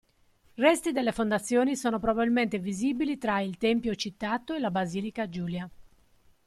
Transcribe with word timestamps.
Resti 0.55 0.91
delle 0.91 1.11
fondazioni 1.11 1.75
sono 1.75 1.99
probabilmente 1.99 2.57
visibili 2.57 3.19
tra 3.19 3.39
il 3.39 3.59
tempio 3.59 3.93
citato 3.93 4.55
e 4.55 4.59
la 4.59 4.71
basilica 4.71 5.29
Giulia. 5.29 5.69